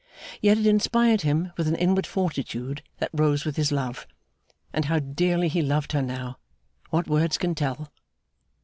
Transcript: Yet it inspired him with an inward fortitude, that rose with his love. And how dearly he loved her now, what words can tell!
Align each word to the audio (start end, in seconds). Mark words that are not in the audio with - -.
Yet 0.41 0.57
it 0.57 0.65
inspired 0.65 1.21
him 1.21 1.51
with 1.57 1.67
an 1.67 1.75
inward 1.75 2.07
fortitude, 2.07 2.81
that 2.97 3.11
rose 3.13 3.45
with 3.45 3.55
his 3.55 3.71
love. 3.71 4.07
And 4.73 4.85
how 4.85 4.97
dearly 4.97 5.47
he 5.47 5.61
loved 5.61 5.91
her 5.91 6.01
now, 6.01 6.39
what 6.89 7.07
words 7.07 7.37
can 7.37 7.53
tell! 7.53 7.87